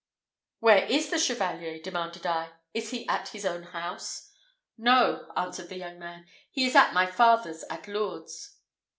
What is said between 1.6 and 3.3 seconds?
demanded I. "Is he at